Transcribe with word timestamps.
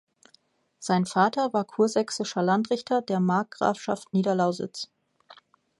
Sein 0.79 1.05
Vater 1.05 1.53
war 1.53 1.63
kursächsischer 1.63 2.41
Landrichter 2.41 3.03
der 3.03 3.19
Markgrafschaft 3.19 4.11
Niederlausitz. 4.15 4.89